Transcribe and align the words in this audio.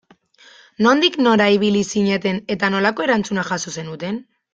Nondik 0.85 1.19
nora 1.25 1.45
ibili 1.57 1.83
zineten 1.97 2.39
eta 2.57 2.71
nolako 2.77 3.07
erantzuna 3.09 3.45
jaso 3.51 3.75
zenuten? 3.81 4.19